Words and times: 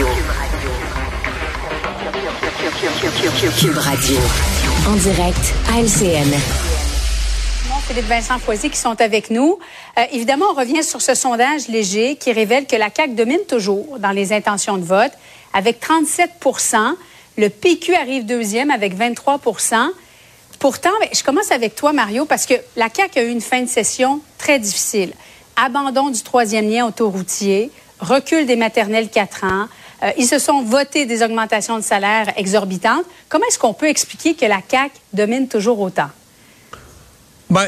Radio. 0.00 0.16
Cube 3.58 3.76
Radio. 3.76 4.16
En 4.88 4.94
direct 4.94 5.54
à 5.70 5.80
LCN. 5.80 6.32
Philippe 7.86 8.06
Vincent 8.06 8.38
Foisy 8.38 8.70
qui 8.70 8.78
sont 8.78 8.98
avec 8.98 9.30
nous. 9.30 9.58
Euh, 9.98 10.02
évidemment, 10.12 10.46
on 10.52 10.54
revient 10.54 10.82
sur 10.82 11.02
ce 11.02 11.14
sondage 11.14 11.68
léger 11.68 12.16
qui 12.16 12.32
révèle 12.32 12.66
que 12.66 12.76
la 12.76 12.88
CAQ 12.94 13.14
domine 13.14 13.40
toujours 13.46 13.98
dans 13.98 14.12
les 14.12 14.32
intentions 14.32 14.78
de 14.78 14.84
vote 14.84 15.12
avec 15.52 15.82
37% 15.82 16.94
Le 17.36 17.50
PQ 17.50 17.94
arrive 17.94 18.24
deuxième 18.24 18.70
avec 18.70 18.96
23% 18.96 19.90
Pourtant, 20.60 20.90
ben, 21.00 21.08
je 21.12 21.22
commence 21.22 21.50
avec 21.50 21.74
toi, 21.74 21.92
Mario, 21.92 22.24
parce 22.24 22.46
que 22.46 22.54
la 22.76 22.88
CAQ 22.88 23.18
a 23.18 23.24
eu 23.24 23.30
une 23.30 23.42
fin 23.42 23.60
de 23.60 23.68
session 23.68 24.22
très 24.38 24.58
difficile. 24.58 25.12
Abandon 25.56 26.08
du 26.08 26.22
troisième 26.22 26.70
lien 26.70 26.86
autoroutier, 26.86 27.70
recul 27.98 28.46
des 28.46 28.56
maternelles 28.56 29.10
4 29.10 29.44
ans. 29.44 29.68
Euh, 30.02 30.10
ils 30.16 30.26
se 30.26 30.38
sont 30.38 30.62
votés 30.62 31.06
des 31.06 31.22
augmentations 31.22 31.76
de 31.76 31.82
salaire 31.82 32.32
exorbitantes. 32.36 33.04
Comment 33.28 33.44
est-ce 33.46 33.58
qu'on 33.58 33.74
peut 33.74 33.88
expliquer 33.88 34.34
que 34.34 34.46
la 34.46 34.60
CAQ 34.68 34.92
domine 35.12 35.48
toujours 35.48 35.80
autant? 35.80 36.08
Ben, 37.50 37.66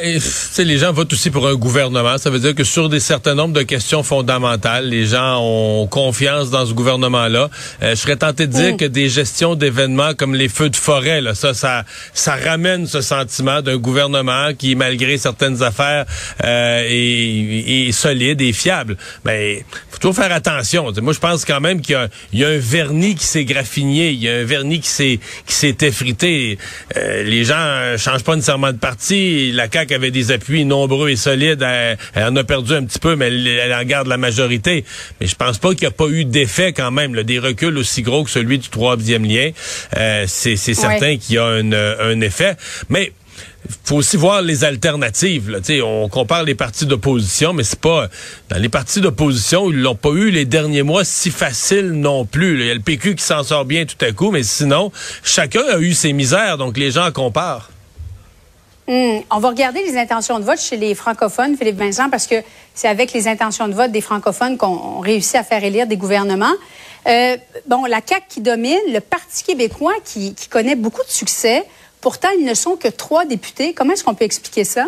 les 0.58 0.78
gens 0.78 0.92
votent 0.92 1.12
aussi 1.12 1.30
pour 1.30 1.48
un 1.48 1.56
gouvernement. 1.56 2.16
Ça 2.16 2.30
veut 2.30 2.38
dire 2.38 2.54
que 2.54 2.62
sur 2.62 2.88
des 2.88 3.00
certains 3.00 3.34
nombres 3.34 3.54
de 3.54 3.62
questions 3.62 4.04
fondamentales, 4.04 4.88
les 4.88 5.06
gens 5.06 5.40
ont 5.40 5.88
confiance 5.88 6.50
dans 6.50 6.64
ce 6.64 6.72
gouvernement-là. 6.72 7.50
Euh, 7.82 7.90
je 7.90 7.94
serais 7.96 8.14
tenté 8.14 8.46
de 8.46 8.52
dire 8.52 8.74
mm. 8.74 8.76
que 8.76 8.84
des 8.84 9.08
gestions 9.08 9.56
d'événements 9.56 10.14
comme 10.14 10.36
les 10.36 10.48
feux 10.48 10.70
de 10.70 10.76
forêt, 10.76 11.20
là, 11.20 11.34
ça, 11.34 11.52
ça, 11.52 11.84
ça 12.14 12.36
ramène 12.36 12.86
ce 12.86 13.00
sentiment 13.00 13.60
d'un 13.60 13.76
gouvernement 13.76 14.50
qui, 14.56 14.76
malgré 14.76 15.18
certaines 15.18 15.64
affaires, 15.64 16.04
euh, 16.44 16.86
est, 16.88 17.88
est, 17.88 17.92
solide 17.92 18.40
et 18.40 18.52
fiable. 18.52 18.96
Mais 19.24 19.64
faut 19.90 19.98
toujours 19.98 20.14
faire 20.14 20.32
attention. 20.32 20.92
Moi, 21.02 21.12
je 21.12 21.18
pense 21.18 21.44
quand 21.44 21.60
même 21.60 21.80
qu'il 21.80 21.98
y, 22.32 22.38
y, 22.38 22.44
a 22.44 22.48
un 22.48 22.58
vernis 22.58 23.16
qui 23.16 23.26
s'est 23.26 23.44
graffiné, 23.44 24.10
il 24.10 24.22
y 24.22 24.28
a 24.28 24.36
un 24.36 24.44
vernis 24.44 24.78
qui 24.78 24.88
s'est 24.88 25.18
qui 25.44 25.54
s'est 25.54 25.76
effrité. 25.80 26.56
Euh, 26.96 27.24
les 27.24 27.42
gens 27.42 27.96
changent 27.96 28.22
pas 28.22 28.36
nécessairement 28.36 28.70
de 28.70 28.78
parti. 28.78 29.50
La 29.50 29.71
CAQ 29.72 29.94
avait 29.94 30.10
des 30.10 30.30
appuis 30.30 30.64
nombreux 30.64 31.10
et 31.10 31.16
solides. 31.16 31.62
Elle, 31.62 32.24
en 32.24 32.36
a 32.36 32.44
perdu 32.44 32.74
un 32.74 32.84
petit 32.84 32.98
peu, 32.98 33.16
mais 33.16 33.28
elle, 33.28 33.72
en 33.72 33.84
garde 33.84 34.08
la 34.08 34.16
majorité. 34.16 34.84
Mais 35.20 35.26
je 35.26 35.34
pense 35.34 35.58
pas 35.58 35.70
qu'il 35.70 35.80
n'y 35.80 35.86
a 35.86 35.90
pas 35.92 36.08
eu 36.08 36.24
d'effet 36.24 36.72
quand 36.72 36.90
même, 36.90 37.14
des 37.22 37.38
reculs 37.38 37.76
aussi 37.78 38.02
gros 38.02 38.24
que 38.24 38.30
celui 38.30 38.58
du 38.58 38.68
troisième 38.68 39.24
lien. 39.24 39.50
Euh, 39.96 40.24
c'est 40.26 40.56
certain 40.56 41.16
qu'il 41.16 41.36
y 41.36 41.38
a 41.38 41.44
un, 41.44 41.72
un 41.72 42.20
effet. 42.20 42.56
Mais 42.88 43.12
faut 43.84 43.96
aussi 43.96 44.16
voir 44.16 44.42
les 44.42 44.64
alternatives. 44.64 45.50
Là. 45.50 45.58
on 45.84 46.08
compare 46.08 46.44
les 46.44 46.54
partis 46.54 46.86
d'opposition, 46.86 47.52
mais 47.52 47.64
c'est 47.64 47.80
pas 47.80 48.08
dans 48.48 48.58
les 48.58 48.68
partis 48.68 49.00
d'opposition, 49.00 49.70
ils 49.70 49.80
l'ont 49.80 49.94
pas 49.94 50.10
eu 50.10 50.30
les 50.30 50.44
derniers 50.44 50.82
mois 50.82 51.04
si 51.04 51.30
faciles 51.30 51.92
non 51.92 52.24
plus. 52.24 52.60
Il 52.60 52.66
y 52.66 52.70
a 52.70 52.74
le 52.74 52.80
PQ 52.80 53.14
qui 53.16 53.24
s'en 53.24 53.42
sort 53.42 53.64
bien 53.64 53.84
tout 53.84 54.02
à 54.04 54.12
coup, 54.12 54.30
mais 54.30 54.42
sinon, 54.42 54.92
chacun 55.22 55.62
a 55.72 55.78
eu 55.78 55.94
ses 55.94 56.12
misères, 56.12 56.58
donc 56.58 56.76
les 56.76 56.90
gens 56.90 57.10
comparent. 57.12 57.71
Hmm. 58.88 59.20
On 59.30 59.38
va 59.38 59.48
regarder 59.48 59.80
les 59.84 59.96
intentions 59.96 60.38
de 60.40 60.44
vote 60.44 60.58
chez 60.58 60.76
les 60.76 60.94
francophones, 60.94 61.56
Philippe 61.56 61.76
Vincent, 61.76 62.10
parce 62.10 62.26
que 62.26 62.36
c'est 62.74 62.88
avec 62.88 63.12
les 63.12 63.28
intentions 63.28 63.68
de 63.68 63.74
vote 63.74 63.92
des 63.92 64.00
francophones 64.00 64.58
qu'on 64.58 64.98
réussit 64.98 65.36
à 65.36 65.44
faire 65.44 65.62
élire 65.62 65.86
des 65.86 65.96
gouvernements. 65.96 66.52
Euh, 67.06 67.36
bon, 67.66 67.84
la 67.84 68.00
CAQ 68.04 68.24
qui 68.28 68.40
domine, 68.40 68.78
le 68.88 69.00
Parti 69.00 69.44
québécois 69.44 69.94
qui, 70.04 70.34
qui 70.34 70.48
connaît 70.48 70.74
beaucoup 70.74 71.02
de 71.02 71.10
succès. 71.10 71.64
Pourtant, 72.00 72.28
ils 72.36 72.44
ne 72.44 72.54
sont 72.54 72.76
que 72.76 72.88
trois 72.88 73.24
députés. 73.24 73.72
Comment 73.72 73.92
est-ce 73.92 74.02
qu'on 74.02 74.14
peut 74.14 74.24
expliquer 74.24 74.64
ça? 74.64 74.86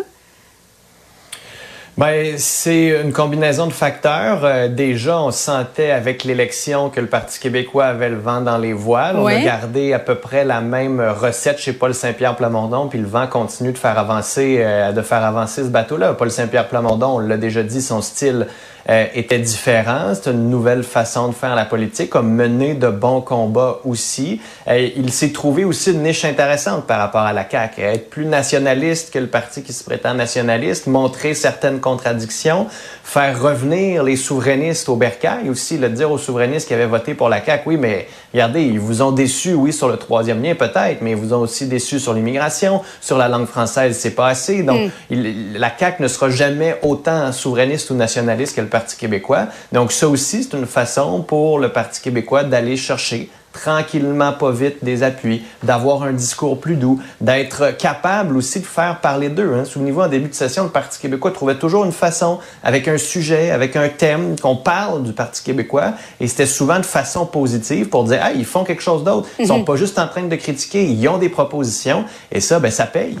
Ben, 1.97 2.37
c'est 2.37 3.01
une 3.01 3.13
combinaison 3.13 3.67
de 3.67 3.71
facteurs. 3.71 4.43
Euh, 4.43 4.67
déjà, 4.67 5.17
on 5.21 5.31
sentait 5.31 5.91
avec 5.91 6.25
l'élection 6.25 6.89
que 6.89 6.99
le 6.99 7.07
Parti 7.07 7.39
québécois 7.39 7.85
avait 7.85 8.09
le 8.09 8.17
vent 8.17 8.41
dans 8.41 8.57
les 8.57 8.73
voiles. 8.73 9.15
On 9.15 9.27
a 9.27 9.39
gardé 9.39 9.93
à 9.93 9.99
peu 9.99 10.15
près 10.15 10.43
la 10.43 10.59
même 10.59 10.99
recette 10.99 11.57
chez 11.57 11.71
Paul 11.71 11.93
Saint-Pierre 11.93 12.35
Plamondon, 12.35 12.89
puis 12.89 12.99
le 12.99 13.07
vent 13.07 13.27
continue 13.27 13.71
de 13.71 13.77
faire 13.77 13.97
avancer, 13.97 14.57
euh, 14.59 14.91
de 14.91 15.01
faire 15.01 15.23
avancer 15.23 15.63
ce 15.63 15.69
bateau-là. 15.69 16.15
Paul 16.15 16.29
Saint-Pierre 16.29 16.67
Plamondon, 16.67 17.15
on 17.15 17.19
l'a 17.19 17.37
déjà 17.37 17.63
dit, 17.63 17.81
son 17.81 18.01
style 18.01 18.47
euh, 18.87 19.07
était 19.15 19.39
différent. 19.39 20.13
C'est 20.13 20.29
une 20.29 20.51
nouvelle 20.51 20.83
façon 20.83 21.29
de 21.29 21.33
faire 21.33 21.55
la 21.55 21.65
politique, 21.65 22.11
comme 22.11 22.31
mener 22.31 22.75
de 22.75 22.87
bons 22.87 23.19
combats 23.19 23.79
aussi. 23.83 24.39
Euh, 24.67 24.89
il 24.95 25.11
s'est 25.11 25.31
trouvé 25.31 25.65
aussi 25.65 25.91
une 25.91 26.03
niche 26.03 26.23
intéressante 26.23 26.85
par 26.85 26.99
rapport 26.99 27.21
à 27.21 27.33
la 27.33 27.49
CAQ. 27.49 27.81
Être 27.81 28.11
plus 28.11 28.25
nationaliste 28.25 29.11
que 29.11 29.17
le 29.17 29.25
parti 29.25 29.63
qui 29.63 29.73
se 29.73 29.83
prétend 29.83 30.13
nationaliste, 30.13 30.85
montrer 30.85 31.33
certaines 31.33 31.79
contradictions, 31.85 32.65
faire 33.03 33.39
revenir 33.39 34.03
les 34.03 34.15
souverainistes 34.15 34.89
au 34.89 34.95
bercail 34.95 35.49
aussi, 35.49 35.77
le 35.77 35.89
dire 35.89 36.09
aux 36.11 36.17
souverainistes 36.17 36.67
qui 36.67 36.73
avaient 36.73 36.87
voté 36.97 37.13
pour 37.13 37.29
la 37.29 37.45
CAQ, 37.45 37.63
oui, 37.67 37.77
mais 37.77 38.07
regardez, 38.33 38.63
ils 38.63 38.79
vous 38.79 39.03
ont 39.03 39.11
déçu, 39.11 39.53
oui, 39.53 39.71
sur 39.71 39.87
le 39.87 39.97
troisième 39.97 40.41
lien 40.41 40.55
peut-être, 40.55 41.01
mais 41.01 41.11
ils 41.11 41.21
vous 41.23 41.31
ont 41.33 41.41
aussi 41.41 41.67
déçu 41.67 41.99
sur 41.99 42.13
l'immigration, 42.15 42.81
sur 42.99 43.19
la 43.19 43.27
langue 43.27 43.45
française, 43.45 43.95
c'est 43.97 44.15
pas 44.15 44.29
assez. 44.29 44.63
Donc, 44.63 44.91
mm. 45.11 45.57
la 45.57 45.71
CAQ 45.77 46.01
ne 46.01 46.07
sera 46.07 46.29
jamais 46.31 46.79
autant 46.81 47.31
souverainiste 47.31 47.91
ou 47.91 47.93
nationaliste 47.93 48.55
que 48.55 48.61
le 48.61 48.67
Parti 48.67 48.97
québécois. 48.97 49.45
Donc 49.71 49.91
ça 49.91 50.07
aussi, 50.07 50.43
c'est 50.43 50.57
une 50.57 50.65
façon 50.65 51.21
pour 51.21 51.59
le 51.59 51.69
Parti 51.69 52.01
québécois 52.01 52.43
d'aller 52.43 52.77
chercher 52.77 53.29
tranquillement, 53.55 54.33
pas 54.33 54.51
vite, 54.51 54.83
des 54.83 55.01
appuis, 55.01 55.43
d'avoir 55.63 56.03
un 56.03 56.11
discours 56.11 56.59
plus 56.59 56.75
doux, 56.75 57.01
d'être 57.21 57.75
capable 57.77 58.35
aussi 58.35 58.59
de 58.59 58.65
faire 58.65 58.99
parler 58.99 59.29
d'eux. 59.29 59.53
Hein. 59.55 59.65
Souvenez-vous, 59.65 60.01
en 60.01 60.07
début 60.07 60.29
de 60.29 60.33
session, 60.33 60.65
le 60.65 60.69
Parti 60.69 60.99
québécois 60.99 61.31
trouvait 61.31 61.55
toujours 61.55 61.85
une 61.85 61.93
façon, 61.93 62.39
avec 62.63 62.87
un 62.87 62.97
sujet, 62.97 63.51
avec 63.51 63.75
un 63.75 63.87
thème, 63.87 64.35
qu'on 64.39 64.57
parle 64.57 65.03
du 65.03 65.13
Parti 65.13 65.41
québécois, 65.41 65.93
et 66.19 66.27
c'était 66.27 66.45
souvent 66.45 66.79
de 66.79 66.85
façon 66.85 67.25
positive 67.25 67.87
pour 67.87 68.03
dire, 68.03 68.19
ah, 68.21 68.33
ils 68.33 68.45
font 68.45 68.65
quelque 68.65 68.83
chose 68.83 69.03
d'autre. 69.03 69.29
Ils 69.39 69.47
sont 69.47 69.59
mhm. 69.59 69.65
pas 69.65 69.77
juste 69.77 69.97
en 69.97 70.07
train 70.07 70.23
de 70.23 70.35
critiquer, 70.35 70.83
ils 70.83 71.07
ont 71.07 71.17
des 71.17 71.29
propositions, 71.29 72.05
et 72.31 72.41
ça, 72.41 72.59
ben, 72.59 72.71
ça 72.71 72.85
paye. 72.85 73.17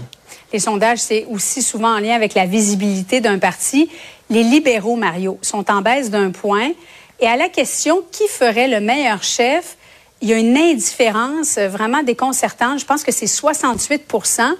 Les 0.51 0.59
sondages, 0.59 0.99
c'est 0.99 1.25
aussi 1.29 1.61
souvent 1.61 1.95
en 1.95 1.99
lien 1.99 2.13
avec 2.13 2.33
la 2.33 2.45
visibilité 2.45 3.21
d'un 3.21 3.39
parti. 3.39 3.89
Les 4.29 4.43
libéraux, 4.43 4.95
Mario, 4.95 5.37
sont 5.41 5.71
en 5.71 5.81
baisse 5.81 6.09
d'un 6.09 6.31
point. 6.31 6.71
Et 7.19 7.27
à 7.27 7.37
la 7.37 7.49
question 7.49 8.03
qui 8.11 8.27
ferait 8.27 8.67
le 8.67 8.79
meilleur 8.81 9.23
chef, 9.23 9.77
il 10.25 10.31
y 10.31 10.33
a 10.33 10.39
une 10.39 10.57
indifférence 10.57 11.59
vraiment 11.59 12.01
déconcertante. 12.01 12.79
Je 12.79 12.85
pense 12.85 13.03
que 13.03 13.11
c'est 13.11 13.27
68% 13.27 14.55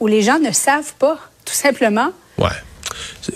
où 0.00 0.06
les 0.06 0.22
gens 0.22 0.38
ne 0.38 0.52
savent 0.52 0.94
pas, 0.98 1.18
tout 1.44 1.52
simplement. 1.52 2.08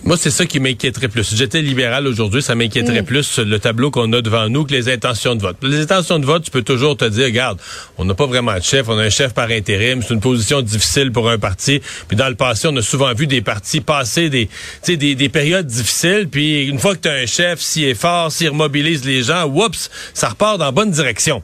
Moi, 0.05 0.17
c'est 0.17 0.31
ça 0.31 0.47
qui 0.47 0.61
m'inquiéterait 0.61 1.09
plus. 1.09 1.25
Si 1.25 1.37
j'étais 1.37 1.63
libéral 1.63 2.07
aujourd'hui, 2.07 2.43
ça 2.43 2.55
m'inquiéterait 2.55 3.03
plus 3.03 3.39
le 3.39 3.59
tableau 3.59 3.91
qu'on 3.91 4.13
a 4.13 4.21
devant 4.21 4.49
nous 4.49 4.65
que 4.65 4.73
les 4.73 4.89
intentions 4.89 5.35
de 5.35 5.43
vote. 5.43 5.57
Les 5.63 5.81
intentions 5.81 6.19
de 6.19 6.27
vote, 6.27 6.45
tu 6.45 6.51
peux 6.51 6.63
toujours 6.63 6.97
te 6.97 7.05
dire, 7.05 7.27
regarde, 7.27 7.59
on 7.99 8.05
n'a 8.05 8.15
pas 8.15 8.27
vraiment 8.27 8.55
de 8.55 8.63
chef, 8.63 8.89
on 8.89 8.99
a 8.99 9.03
un 9.03 9.11
chef 9.11 9.35
par 9.35 9.51
intérim, 9.51 10.03
c'est 10.03 10.15
une 10.15 10.21
position 10.21 10.63
difficile 10.63 11.13
pour 11.13 11.29
un 11.31 11.39
parti. 11.39 11.81
Puis 12.09 12.17
dans 12.17 12.29
le 12.29 12.35
passé, 12.35 12.69
on 12.69 12.77
a 12.77 12.83
souvent 12.83 13.13
vu 13.15 13.27
des 13.27 13.41
partis 13.41 13.81
passer 13.81 14.31
des, 14.31 14.49
des, 14.87 15.15
des 15.15 15.29
périodes 15.29 15.67
difficiles, 15.67 16.29
puis 16.31 16.67
une 16.67 16.79
fois 16.79 16.95
que 16.95 17.03
tu 17.03 17.09
as 17.09 17.15
un 17.15 17.27
chef, 17.27 17.61
s'il 17.61 17.85
est 17.85 17.95
fort, 17.95 18.31
s'il 18.33 18.49
remobilise 18.49 19.05
les 19.05 19.23
gens, 19.23 19.45
oups, 19.47 19.91
ça 20.15 20.29
repart 20.29 20.59
dans 20.59 20.67
la 20.67 20.73
bonne 20.73 20.91
direction. 20.91 21.43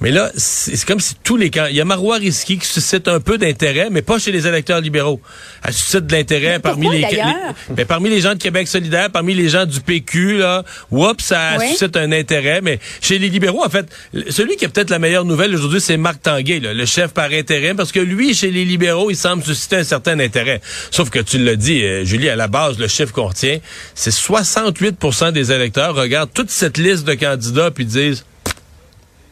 Mais 0.00 0.12
là, 0.12 0.30
c'est 0.36 0.84
comme 0.84 1.00
si 1.00 1.14
tous 1.24 1.36
les 1.36 1.50
camps... 1.50 1.66
Il 1.68 1.76
y 1.76 1.80
a 1.80 1.84
Marois 1.84 2.16
Risky 2.16 2.58
qui 2.58 2.66
suscite 2.66 3.08
un 3.08 3.18
peu 3.18 3.36
d'intérêt, 3.36 3.88
mais 3.90 4.02
pas 4.02 4.18
chez 4.18 4.30
les 4.30 4.46
électeurs 4.46 4.80
libéraux. 4.80 5.20
Elle 5.64 5.72
suscite 5.72 6.06
de 6.06 6.12
l'intérêt 6.12 6.60
parmi 6.60 6.88
les, 6.88 7.04
mais 7.76 7.84
parmi 7.84 8.08
les 8.08 8.20
gens 8.20 8.34
de 8.34 8.38
Québec 8.38 8.68
solidaire, 8.68 9.10
parmi 9.10 9.34
les 9.34 9.48
gens 9.48 9.66
du 9.66 9.80
PQ, 9.80 10.38
là, 10.38 10.64
oups, 10.92 11.24
ça 11.24 11.58
suscite 11.58 11.96
un 11.96 12.12
intérêt. 12.12 12.60
Mais 12.60 12.78
chez 13.00 13.18
les 13.18 13.28
libéraux, 13.28 13.64
en 13.64 13.68
fait, 13.68 13.86
celui 14.30 14.56
qui 14.56 14.64
a 14.66 14.68
peut-être 14.68 14.90
la 14.90 15.00
meilleure 15.00 15.24
nouvelle 15.24 15.52
aujourd'hui, 15.54 15.80
c'est 15.80 15.96
Marc 15.96 16.22
Tanguay, 16.22 16.60
le 16.60 16.86
chef 16.86 17.12
par 17.12 17.32
intérêt, 17.32 17.74
parce 17.74 17.90
que 17.90 18.00
lui, 18.00 18.34
chez 18.34 18.52
les 18.52 18.64
libéraux, 18.64 19.10
il 19.10 19.16
semble 19.16 19.42
susciter 19.42 19.76
un 19.76 19.84
certain 19.84 20.20
intérêt. 20.20 20.60
Sauf 20.92 21.10
que 21.10 21.18
tu 21.18 21.38
l'as 21.38 21.56
dit, 21.56 21.82
euh, 21.82 22.04
Julie, 22.04 22.28
à 22.28 22.36
la 22.36 22.46
base, 22.46 22.78
le 22.78 22.86
chiffre 22.86 23.12
qu'on 23.12 23.26
retient, 23.26 23.58
c'est 23.94 24.14
68% 24.14 25.32
des 25.32 25.50
électeurs 25.50 25.94
regardent 25.94 26.32
toute 26.32 26.50
cette 26.50 26.78
liste 26.78 27.04
de 27.04 27.14
candidats 27.14 27.70
puis 27.70 27.84
disent 27.84 28.24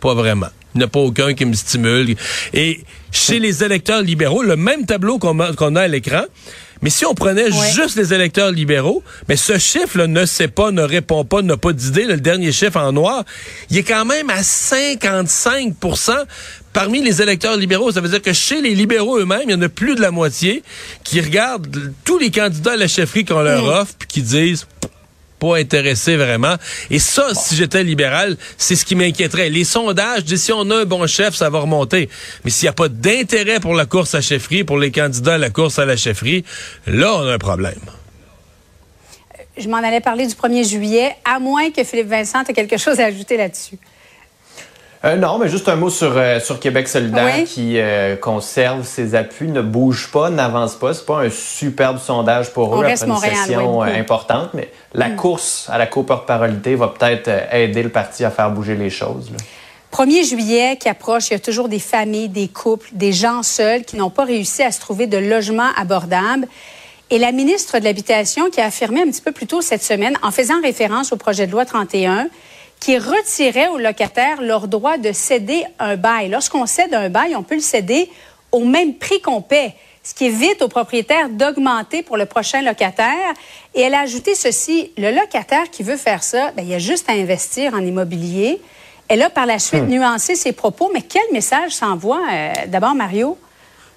pas 0.01 0.15
vraiment. 0.15 0.49
Il 0.77 0.81
n'y 0.81 0.85
a 0.85 0.89
pas 0.89 1.01
aucun 1.01 1.33
qui 1.33 1.47
me 1.47 1.55
stimule. 1.55 2.15
Et 2.53 2.83
chez 3.11 3.39
les 3.39 3.65
électeurs 3.65 4.03
libéraux, 4.03 4.43
le 4.43 4.57
même 4.57 4.85
tableau 4.85 5.19
qu'on 5.19 5.41
a, 5.41 5.81
à 5.81 5.89
l'écran, 5.89 6.25
mais 6.83 6.91
si 6.91 7.07
on 7.07 7.15
prenait 7.15 7.51
juste 7.75 7.97
les 7.97 8.13
électeurs 8.13 8.51
libéraux, 8.51 9.03
mais 9.27 9.37
ce 9.37 9.57
chiffre 9.57 10.05
ne 10.05 10.27
sait 10.27 10.49
pas, 10.49 10.71
ne 10.71 10.83
répond 10.83 11.25
pas, 11.25 11.41
n'a 11.41 11.57
pas 11.57 11.73
d'idée, 11.73 12.05
le 12.05 12.19
dernier 12.19 12.53
chiffre 12.53 12.79
en 12.79 12.93
noir, 12.93 13.25
il 13.71 13.79
est 13.79 13.85
quand 13.85 14.05
même 14.05 14.29
à 14.29 14.43
55% 14.43 16.13
parmi 16.75 17.03
les 17.03 17.23
électeurs 17.23 17.57
libéraux. 17.57 17.93
Ça 17.93 18.03
veut 18.03 18.11
dire 18.11 18.21
que 18.21 18.35
chez 18.35 18.61
les 18.61 18.75
libéraux 18.75 19.19
eux-mêmes, 19.19 19.45
il 19.47 19.53
y 19.53 19.55
en 19.55 19.63
a 19.63 19.71
plus 19.71 19.95
de 19.95 20.03
la 20.03 20.11
moitié 20.11 20.63
qui 21.05 21.23
regardent 21.23 21.95
tous 22.05 22.19
les 22.19 22.31
candidats 22.31 22.73
à 22.73 22.77
la 22.77 22.89
chefferie 22.89 23.25
qu'on 23.25 23.41
leur 23.41 23.65
offre 23.65 23.95
puis 23.99 24.09
qui 24.09 24.21
disent 24.21 24.67
intéressé 25.55 26.17
vraiment. 26.17 26.57
Et 26.91 26.99
ça, 26.99 27.35
si 27.35 27.57
j'étais 27.57 27.83
libéral, 27.85 28.37
c'est 28.59 28.77
ce 28.77 28.85
qui 28.85 28.95
m'inquiéterait. 28.95 29.51
Les 29.51 29.65
sondages 29.65 30.25
disent 30.25 30.45
si 30.45 30.53
on 30.53 30.71
a 30.71 30.83
un 30.83 30.85
bon 30.85 31.07
chef, 31.07 31.35
ça 31.35 31.51
va 31.51 31.61
remonter. 31.61 32.09
Mais 32.45 32.51
s'il 32.51 32.67
n'y 32.67 32.71
a 32.71 32.75
pas 32.75 32.89
d'intérêt 32.89 33.61
pour 33.61 33.75
la 33.75 33.87
course 33.87 34.15
à 34.15 34.21
chefferie, 34.21 34.65
pour 34.65 34.79
les 34.79 34.91
candidats 34.91 35.35
à 35.35 35.39
la 35.39 35.51
course 35.51 35.79
à 35.79 35.85
la 35.85 35.97
chefferie, 35.97 36.45
là, 36.87 37.15
on 37.15 37.27
a 37.27 37.35
un 37.35 37.39
problème. 37.39 37.81
Je 39.59 39.69
m'en 39.69 39.79
allais 39.79 40.01
parler 40.01 40.27
du 40.27 40.35
1er 40.35 40.69
juillet, 40.69 41.17
à 41.25 41.39
moins 41.39 41.71
que 41.71 41.83
Philippe 41.83 42.09
Vincent 42.09 42.45
ait 42.45 42.53
quelque 42.53 42.77
chose 42.77 43.01
à 43.01 43.07
ajouter 43.07 43.39
là-dessus. 43.39 43.79
Euh, 45.07 45.17
non, 45.17 45.39
mais 45.39 45.49
juste 45.49 45.69
un 45.69 45.77
mot 45.77 45.89
sur, 45.89 46.15
euh, 46.17 46.41
sur 46.41 46.59
Québec 46.59 46.89
solidaire 46.89 47.45
qui 47.47 47.79
euh, 47.79 48.17
conserve 48.17 48.85
ses 48.85 49.15
appuis, 49.15 49.49
ne 49.49 49.63
bouge 49.63 50.11
pas, 50.11 50.31
n'avance 50.31 50.75
pas. 50.75 50.95
C'est 50.95 51.07
pas 51.07 51.21
un 51.21 51.31
superbe 51.31 51.99
sondage 51.99 52.53
pour 52.53 52.75
eux 52.75 52.85
après 52.85 53.07
une 53.07 53.17
session 53.17 53.83
importante, 53.83 54.51
mais 54.53 54.69
la 54.95 55.11
hmm. 55.11 55.17
course 55.17 55.69
à 55.71 55.79
la 55.79 55.87
coporte-parolité 55.87 56.75
va 56.75 56.89
peut-être 56.89 57.31
aider 57.53 57.85
le 57.85 57.91
parti 57.91 58.25
à 58.25 58.31
faire 58.31 58.51
bouger 58.51 58.75
les 58.75 58.91
choses. 58.91 59.31
1er 59.93 60.29
juillet 60.29 60.77
qui 60.77 60.89
approche, 60.89 61.29
il 61.29 61.35
y 61.35 61.37
a 61.37 61.41
toujours 61.41 61.69
des 61.69 61.79
familles, 61.79 62.29
des 62.29 62.49
couples, 62.49 62.89
des 62.93 63.13
gens 63.13 63.45
seuls 63.45 63.85
qui 63.85 63.97
n'ont 63.97 64.11
pas 64.11 64.25
réussi 64.25 64.63
à 64.63 64.73
se 64.73 64.81
trouver 64.81 65.07
de 65.07 65.19
logements 65.19 65.71
abordables. 65.77 66.49
Et 67.11 67.19
la 67.21 67.31
ministre 67.31 67.79
de 67.79 67.85
l'Habitation 67.85 68.51
qui 68.51 68.61
a 68.61 68.67
affirmé 68.67 69.03
un 69.03 69.07
petit 69.07 69.23
peu 69.23 69.31
plus 69.31 69.47
tôt 69.47 69.61
cette 69.61 69.85
semaine, 69.85 70.19
en 70.23 70.33
faisant 70.33 70.61
référence 70.61 71.13
au 71.13 71.17
projet 71.17 71.47
de 71.47 71.53
loi 71.53 71.65
31, 71.65 72.27
qui 72.81 72.99
retirait 72.99 73.69
aux 73.69 73.79
locataires 73.79 74.43
leur 74.43 74.69
droit 74.69 74.99
de 74.99 75.13
céder 75.13 75.65
un 75.79 75.97
bail. 75.97 76.29
Lorsqu'on 76.29 76.67
cède 76.67 76.95
un 76.95 77.09
bail, 77.09 77.35
on 77.37 77.43
peut 77.43 77.55
le 77.55 77.61
céder 77.61 78.11
au 78.53 78.65
même 78.65 78.95
prix 78.95 79.21
qu'on 79.21 79.43
paie, 79.43 79.75
ce 80.03 80.15
qui 80.15 80.27
évite 80.27 80.63
aux 80.63 80.69
propriétaires 80.69 81.29
d'augmenter 81.29 82.03
pour 82.03 82.17
le 82.17 82.27
prochain 82.27 82.63
locataire. 82.63 83.35
Et 83.75 83.81
elle 83.81 83.95
a 83.95 84.01
ajouté 84.01 84.35
ceci, 84.35 84.93
le 84.97 85.11
locataire 85.11 85.71
qui 85.71 85.83
veut 85.83 85.97
faire 85.97 86.23
ça, 86.23 86.53
bien, 86.53 86.65
il 86.65 86.75
a 86.75 86.79
juste 86.79 87.09
à 87.11 87.13
investir 87.13 87.75
en 87.75 87.81
immobilier. 87.81 88.61
Elle 89.09 89.23
a 89.23 89.31
par 89.31 89.47
la 89.47 89.59
suite 89.59 89.83
hmm. 89.83 89.91
nuancé 89.91 90.35
ses 90.35 90.53
propos, 90.53 90.91
mais 90.93 91.03
quel 91.03 91.23
message 91.33 91.73
s'envoie 91.73 92.23
euh, 92.33 92.53
d'abord, 92.67 92.95
Mario? 92.95 93.39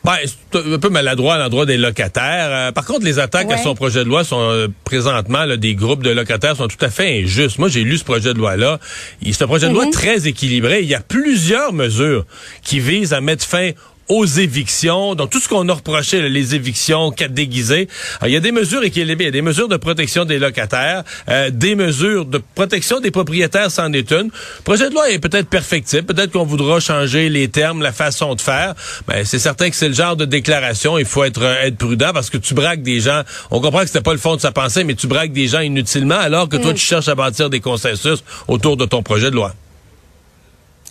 Ben, 0.10 0.18
c'est 0.26 0.74
un 0.74 0.80
peu 0.80 0.90
maladroit 0.90 1.36
à 1.36 1.38
l'endroit 1.38 1.68
des 1.68 1.78
locataires. 1.78 2.50
Euh, 2.50 2.72
par 2.72 2.84
contre, 2.84 3.06
les 3.06 3.20
attaques 3.20 3.52
à 3.52 3.60
son 3.60 3.76
projet 3.76 4.04
de 4.04 4.10
loi 4.10 4.24
sont 4.24 4.42
euh, 4.42 4.68
présentement 4.84 5.46
des 5.56 5.76
groupes 5.76 6.02
de 6.02 6.10
locataires 6.10 6.56
sont 6.56 6.68
tout 6.68 6.84
à 6.84 6.90
fait 6.90 7.22
injustes. 7.22 7.60
Moi, 7.60 7.70
j'ai 7.70 7.84
lu 7.84 7.96
ce 7.96 8.04
projet 8.04 8.34
de 8.34 8.40
loi-là. 8.40 8.80
C'est 9.24 9.44
un 9.44 9.48
projet 9.48 9.68
de 9.68 9.74
loi 9.74 9.86
mhm. 9.86 9.92
très 9.92 10.28
équilibré. 10.28 10.82
Il 10.82 10.88
y 10.88 10.96
a 10.96 11.00
plusieurs 11.00 11.74
mesures 11.74 12.26
qui 12.64 12.80
visent 12.80 13.14
à 13.14 13.22
mettre 13.22 13.46
fin 13.46 13.70
aux 14.10 14.26
évictions, 14.26 15.14
donc 15.14 15.30
tout 15.30 15.40
ce 15.40 15.48
qu'on 15.48 15.70
a 15.70 15.74
reproché, 15.74 16.28
les 16.28 16.56
évictions, 16.56 17.12
quatre 17.12 17.34
déguisés. 17.34 17.88
il 18.24 18.32
y 18.32 18.36
a 18.36 18.40
des 18.40 18.52
mesures 18.52 18.84
équilibrées, 18.84 19.26
il 19.26 19.28
y 19.28 19.30
a 19.30 19.32
des 19.32 19.44
mesures 19.44 19.68
de 19.68 19.78
protection 19.78 20.26
des 20.26 20.40
locataires, 20.40 21.04
euh, 21.30 21.52
des 21.52 21.76
mesures 21.76 22.26
de 22.26 22.42
protection 22.56 23.00
des 23.00 23.12
propriétaires, 23.12 23.70
c'en 23.70 23.94
est 23.94 24.12
une. 24.12 24.28
Le 24.28 24.64
projet 24.64 24.90
de 24.90 24.96
loi 24.96 25.12
est 25.12 25.20
peut-être 25.20 25.48
perfectible, 25.48 26.04
peut-être 26.04 26.32
qu'on 26.32 26.44
voudra 26.44 26.80
changer 26.80 27.30
les 27.30 27.50
termes, 27.50 27.84
la 27.84 27.92
façon 27.92 28.34
de 28.34 28.42
faire, 28.42 28.74
mais 29.08 29.26
c'est 29.26 29.40
certain 29.40 29.70
que 29.70 29.76
c'est 29.76 29.90
le 29.90 29.94
genre 29.94 30.16
de 30.16 30.26
déclaration, 30.26 30.98
il 30.98 31.06
faut 31.06 31.24
être, 31.24 31.44
être 31.44 31.78
prudent 31.78 32.12
parce 32.12 32.32
que 32.32 32.38
tu 32.38 32.56
braques 32.56 32.82
des 32.82 33.00
gens, 33.00 33.22
on 33.52 33.62
comprend 33.62 33.82
que 33.82 33.88
c'était 33.88 34.02
pas 34.02 34.14
le 34.14 34.20
fond 34.20 34.36
de 34.36 34.42
sa 34.42 34.52
pensée, 34.52 34.84
mais 34.84 34.96
tu 34.96 35.06
braques 35.06 35.34
des 35.34 35.48
gens 35.48 35.60
inutilement 35.60 36.18
alors 36.18 36.50
que 36.50 36.58
toi, 36.58 36.72
mm. 36.72 36.76
tu 36.76 36.86
cherches 36.86 37.10
à 37.10 37.16
bâtir 37.16 37.52
des 37.52 37.60
consensus 37.60 38.24
autour 38.48 38.76
de 38.76 38.86
ton 38.86 39.04
projet 39.04 39.30
de 39.30 39.36
loi. 39.36 39.54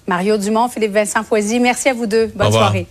Mario 0.06 0.38
Dumont, 0.38 0.68
Philippe 0.68 0.92
Vincent 0.92 1.24
Foisy, 1.24 1.58
merci 1.58 1.88
à 1.88 1.94
vous 1.94 2.06
deux. 2.06 2.30
Bonne 2.34 2.52
soirée. 2.52 2.86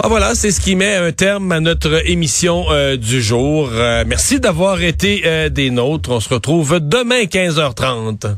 Ah 0.00 0.08
voilà, 0.08 0.34
c'est 0.34 0.50
ce 0.50 0.60
qui 0.60 0.76
met 0.76 0.94
un 0.94 1.12
terme 1.12 1.52
à 1.52 1.60
notre 1.60 2.06
émission 2.08 2.66
euh, 2.70 2.96
du 2.96 3.22
jour. 3.22 3.70
Euh, 3.72 4.04
merci 4.06 4.40
d'avoir 4.40 4.82
été 4.82 5.22
euh, 5.24 5.48
des 5.48 5.70
nôtres. 5.70 6.10
On 6.10 6.20
se 6.20 6.28
retrouve 6.28 6.80
demain 6.80 7.22
15h30. 7.22 8.36